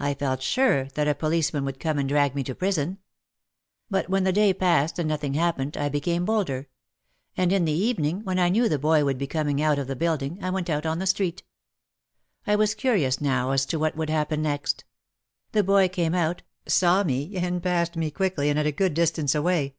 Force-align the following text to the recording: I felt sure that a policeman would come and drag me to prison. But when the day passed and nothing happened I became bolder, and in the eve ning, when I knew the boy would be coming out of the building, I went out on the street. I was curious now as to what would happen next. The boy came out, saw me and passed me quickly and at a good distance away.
I 0.00 0.14
felt 0.14 0.42
sure 0.42 0.86
that 0.96 1.06
a 1.06 1.14
policeman 1.14 1.64
would 1.66 1.78
come 1.78 1.96
and 1.96 2.08
drag 2.08 2.34
me 2.34 2.42
to 2.42 2.52
prison. 2.52 2.98
But 3.88 4.08
when 4.08 4.24
the 4.24 4.32
day 4.32 4.52
passed 4.52 4.98
and 4.98 5.08
nothing 5.08 5.34
happened 5.34 5.76
I 5.76 5.88
became 5.88 6.24
bolder, 6.24 6.66
and 7.36 7.52
in 7.52 7.64
the 7.64 7.70
eve 7.70 8.00
ning, 8.00 8.24
when 8.24 8.40
I 8.40 8.48
knew 8.48 8.68
the 8.68 8.76
boy 8.80 9.04
would 9.04 9.18
be 9.18 9.28
coming 9.28 9.62
out 9.62 9.78
of 9.78 9.86
the 9.86 9.94
building, 9.94 10.42
I 10.42 10.50
went 10.50 10.68
out 10.68 10.84
on 10.84 10.98
the 10.98 11.06
street. 11.06 11.44
I 12.44 12.56
was 12.56 12.74
curious 12.74 13.20
now 13.20 13.52
as 13.52 13.64
to 13.66 13.78
what 13.78 13.96
would 13.96 14.10
happen 14.10 14.42
next. 14.42 14.82
The 15.52 15.62
boy 15.62 15.88
came 15.88 16.12
out, 16.12 16.42
saw 16.66 17.04
me 17.04 17.36
and 17.36 17.62
passed 17.62 17.94
me 17.96 18.10
quickly 18.10 18.50
and 18.50 18.58
at 18.58 18.66
a 18.66 18.72
good 18.72 18.94
distance 18.94 19.32
away. 19.32 19.76